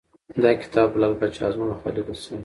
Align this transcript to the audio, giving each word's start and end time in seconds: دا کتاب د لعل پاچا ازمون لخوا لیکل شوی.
دا 0.43 0.51
کتاب 0.61 0.87
د 0.93 0.95
لعل 1.01 1.13
پاچا 1.19 1.41
ازمون 1.47 1.67
لخوا 1.69 1.89
لیکل 1.95 2.15
شوی. 2.23 2.37